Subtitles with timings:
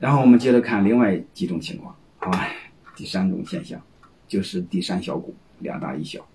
[0.00, 2.48] 然后我们接着看另外几种情况，好吧？
[2.96, 3.80] 第三种现象
[4.26, 6.26] 就是第三小股两大一小，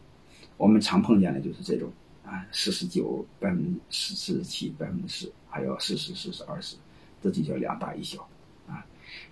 [0.56, 1.92] 我们常碰见的就是这种
[2.24, 6.76] 啊，四十九百分之四十七百分之四，还有四十四十二十，
[7.24, 8.22] 这就叫两大一小
[8.68, 8.86] 啊。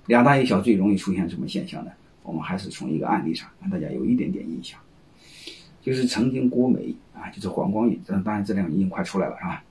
[0.08, 1.92] 两大一小最容易出现什么现象呢？
[2.24, 4.80] 我们还是从一个案例上让大家有一点点印象，
[5.80, 9.64] 就是曾经郭美啊，就是黄光裕，当然这两已经快出来了是吧？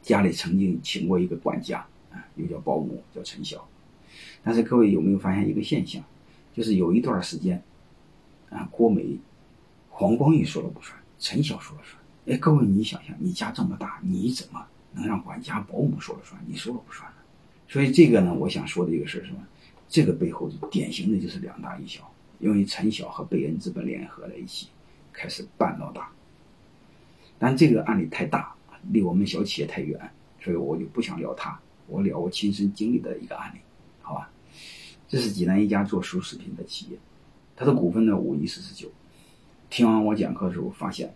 [0.00, 1.84] 家里曾经请过一个管家
[2.36, 3.66] 又叫保姆，叫陈晓。
[4.42, 6.02] 但是各位有没有发现一个现象？
[6.54, 7.62] 就是有一段时间
[8.50, 9.18] 啊，郭美、
[9.90, 12.02] 黄光裕说了不算，陈晓说了算。
[12.34, 16.40] 哎，各位你想想，你家这么大，你怎么能让管家、保姆说了算？
[16.46, 17.16] 你说了不算呢？
[17.68, 19.38] 所以这个呢，我想说的一个事是什么？
[19.88, 24.68] 这个背后典型的就是两大一小，因为陈晓和贝恩资本联合在一起，
[25.12, 26.10] 开始办老大。
[27.38, 28.54] 但这个案例太大，
[28.90, 31.60] 离我们小企业太远，所以我就不想聊它。
[31.88, 33.58] 我聊我亲身经历的一个案例，
[34.02, 34.30] 好吧？
[35.08, 36.98] 这是济南一家做熟食品的企业，
[37.54, 38.90] 它的股份呢五一四十九。
[39.70, 41.14] 听完我讲课的时候，发现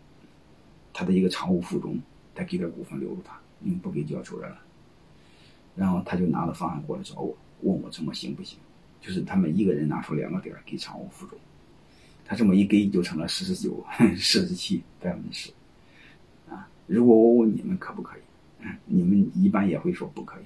[0.93, 1.99] 他的一个常务副总，
[2.35, 4.59] 他给点股份留住他，因为不给就要走人了。
[5.77, 7.37] 然后他就拿了方案过来找我。
[7.63, 8.59] 问我这么行不行？
[9.01, 11.39] 就是他们一个人拿出两个点给常务副总，
[12.25, 13.85] 他这么一给就成了四十九、
[14.17, 15.53] 四十七百分之十
[16.49, 16.69] 啊！
[16.87, 18.21] 如果我问你们可不可以？
[18.85, 20.45] 你们一般也会说不可以！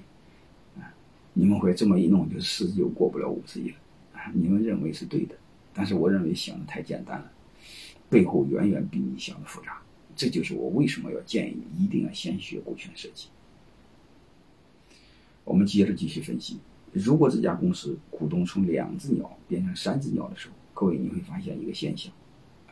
[1.34, 3.76] 你们会这么一弄，就四十九过不了五十亿了
[4.14, 4.32] 啊！
[4.32, 5.34] 你们认为是对的，
[5.74, 7.30] 但是我认为想的太简单了，
[8.08, 9.82] 背后远远比你想的复杂。
[10.16, 13.26] 这就是我为什么要建议你一定要先学股权设计。
[15.42, 16.58] 我们接着继续分析。
[16.92, 22.12] 如果这家公司股东从两只鸟变成三只鸟的时候，各位你会发现一个现象，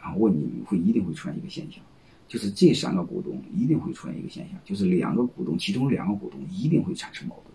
[0.00, 1.82] 啊，问你会一定会出现一个现象，
[2.28, 7.51] 就是这三个股东一定会出现一个现象，就是两个股东其中两个股东一定会产生矛盾，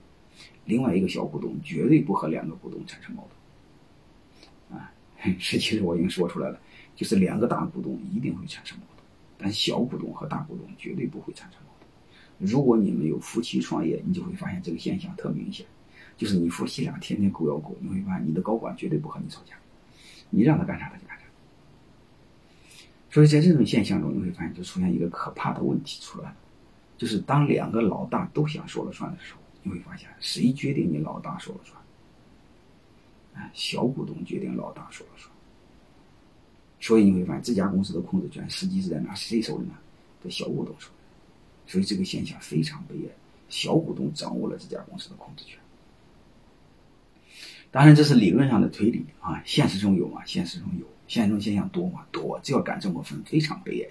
[0.65, 3.27] 另外一个小股东绝对不和两个股东产生矛
[4.69, 6.59] 盾，啊，这其实我已经说出来了，
[6.95, 9.05] 就是两个大股东一定会产生矛盾，
[9.37, 12.49] 但小股东和大股东绝对不会产生矛盾。
[12.51, 15.65] 如果你们有夫妻创业，你就会发现这个现象特明显。
[16.17, 19.55] 就是你夫妻俩天天狗咬狗，你会发现你的高管绝对不和你吵架，
[20.31, 21.23] 你让他干啥他就干啥。
[23.11, 26.35] 所以在这种现象中，你会发现就出现一个可怕的问题出来了，
[26.97, 31.77] 就是当两个老大都想说了算的时候，你会发现谁决定你老大说了算？
[33.53, 35.29] 小股东决定老大说了算。
[36.79, 39.13] 所以你会发现这家公司的控制权实际是在哪？
[39.13, 39.73] 谁手里呢？
[40.23, 41.71] 在小股东手里。
[41.71, 43.11] 所以这个现象非常悲哀，
[43.49, 45.59] 小股东掌握了这家公司的控制权。
[47.69, 50.23] 当然，这是理论上的推理啊，现实中有吗？
[50.25, 52.05] 现实中有，现实中现象多吗？
[52.11, 53.89] 多，只要敢这么分，非常悲哀。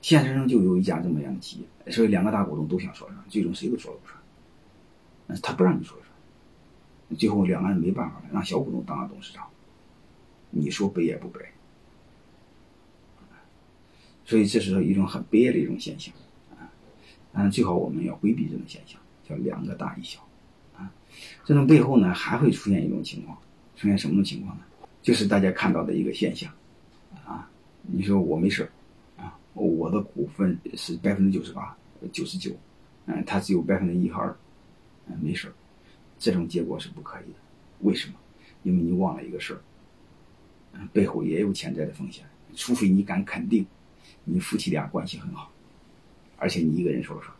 [0.00, 4.17] 现实中就有一家这么样的企业，所以两个大股东都想说了算，最终谁都说了不算。
[5.42, 6.04] 他不让你说了，
[7.16, 9.46] 最后两个人没办法了，让小股东当了董事长。
[10.50, 11.40] 你说悲哀不悲？
[14.24, 16.14] 所以这是一种很悲哀的一种现象
[16.52, 16.68] 啊。
[17.32, 20.20] 当然，最好我们要规避这种现象，叫两个大一小。
[20.76, 20.92] 啊
[21.44, 23.36] 这种背后呢，还会出现一种情况，
[23.76, 24.64] 出现什么情况呢？
[25.00, 26.52] 就是大家看到的一个现象，
[27.24, 27.48] 啊，
[27.82, 28.70] 你说我没事
[29.16, 31.76] 啊，我的股份是百分之九十八、
[32.12, 32.54] 九十九，
[33.06, 34.36] 嗯，他只有百分之一和二，嗯，
[35.22, 35.52] 没事儿
[36.18, 37.38] 这种结果是不可以的。
[37.80, 38.14] 为什么？
[38.64, 39.60] 因为你忘了一个事儿，
[40.92, 42.26] 背后也有潜在的风险。
[42.56, 43.64] 除非你敢肯定，
[44.24, 45.52] 你夫妻俩关系很好，
[46.36, 47.32] 而且你一个人说了算。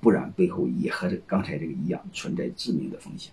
[0.00, 3.32] 不然背后也和这刚才这个一样，存在致命的风险。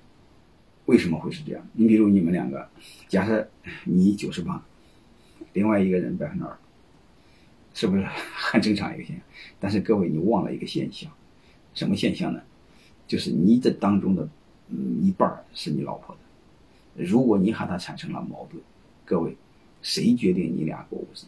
[0.86, 1.68] 为什么会是这样？
[1.74, 2.70] 你比如你们两个，
[3.10, 3.50] 假设
[3.84, 4.64] 你九十八，
[5.52, 6.58] 另外一个人百分之二，
[7.74, 9.26] 是不是很正常一个现象？
[9.60, 11.12] 但是各位，你忘了一个现象，
[11.74, 12.42] 什么现象呢？
[13.12, 14.26] 就是你这当中的
[14.70, 17.04] 嗯一半是你老婆的。
[17.04, 18.64] 如果你和她产生了矛盾，
[19.04, 19.36] 各位，
[19.82, 21.26] 谁决定你俩过五十？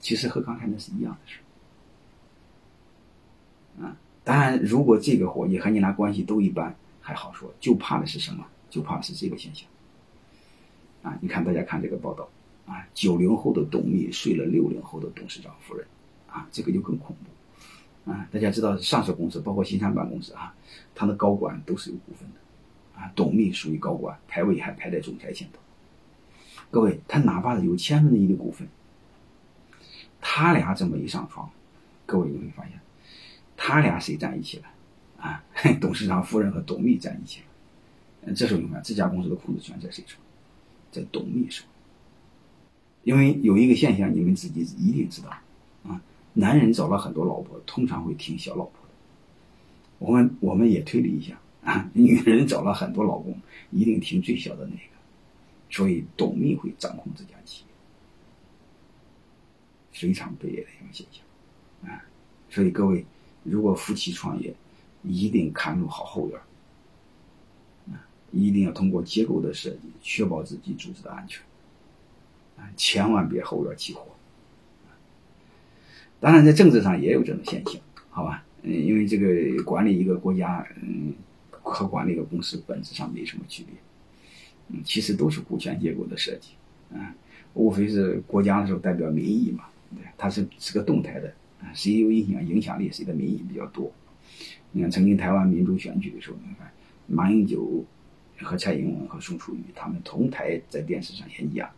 [0.00, 1.38] 其实和刚才那是一样的事
[3.82, 3.94] 啊。
[4.24, 7.52] 当然，如果这个伙计和你俩关系都一般，还好说。
[7.60, 8.46] 就怕的是什么？
[8.70, 9.68] 就怕的是这个现象。
[11.02, 12.26] 啊，你看，大家看这个报道，
[12.64, 15.86] 啊，九零后的董秘睡了六零后的董事长夫人，
[16.26, 17.30] 啊，这个就更恐怖。
[18.06, 20.54] 啊，大家知道，上市公司包括新三板公司啊，
[20.94, 25.58] 它的高管都是有股份的，啊，董秘属于高管，排位还排在总裁前头。
[26.70, 28.68] 各位，他哪怕是有千分之一的股份，
[30.20, 31.50] 他俩这么一上床，
[32.06, 32.72] 各位你会发现。
[33.56, 34.64] 他俩谁站一起了？
[35.18, 35.42] 啊，
[35.80, 38.32] 董事长夫人和董秘站一起了。
[38.34, 40.16] 这时候你看，这家公司的控制权在谁手？
[40.92, 41.64] 在董秘手。
[43.02, 45.30] 因为有一个现象，你们自己一定知道，
[46.38, 48.94] 男人找了很多老婆，通常会听小老婆的。
[49.98, 53.34] 我们我们也推理一下，啊， 女人找了很多老公，
[53.70, 54.82] 一定听最小的那个，
[55.70, 57.68] 所以董秘会掌控这家企业，
[59.92, 62.04] 非常悲哀的一种现象，啊，
[62.50, 63.06] 所以各位，
[63.42, 64.54] 如果夫妻创业，
[65.04, 66.38] 一定看住好后院，
[67.94, 71.42] 啊，一定要通过结构的设计，确保自己组织的安全，
[72.58, 74.06] 啊，千万别后院起火。
[76.18, 77.80] 当然，在政治上也有这种现象，
[78.10, 78.42] 好吧？
[78.62, 81.12] 嗯，因为这个管理一个国家，嗯，
[81.50, 83.74] 和管理一个公司本质上没什么区别，
[84.68, 86.52] 嗯，其实都是股权结构的设计，
[86.92, 87.14] 啊，
[87.54, 89.64] 无非是国家的时候代表民意嘛，
[89.94, 91.28] 对，它是是个动态的，
[91.60, 93.92] 啊，谁有影响影响力，谁的民意比较多。
[94.72, 96.68] 你看，曾经台湾民主选举的时候，你看
[97.06, 97.84] 马英九
[98.40, 101.70] 和蔡英文和宋楚瑜他们同台在电视上演讲，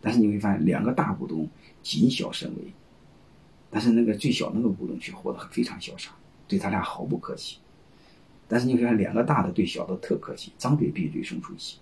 [0.00, 1.46] 但是你会发现两个大股东
[1.82, 2.72] 谨小慎微。
[3.72, 6.10] 但是那个最小那个股东却活得非常潇洒，
[6.46, 7.58] 对他俩毫不客气。
[8.46, 11.78] 但是你看两个大的对小的特客气，张嘴闭嘴生出气，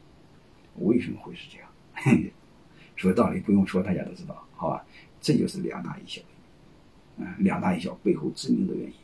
[0.77, 1.69] 为什么会是这样？
[2.95, 4.87] 说道理不用说，大家都知道，好吧？
[5.21, 6.23] 这就是两大一小，
[7.17, 8.95] 嗯，两大一小背后致命的原因。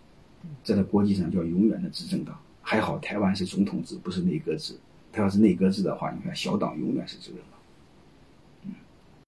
[0.62, 2.38] 这在国际上叫永远的执政党。
[2.62, 4.78] 还好台湾是总统制，不是内阁制。
[5.12, 7.55] 他要是内阁制的话，你看小党永远是执政党。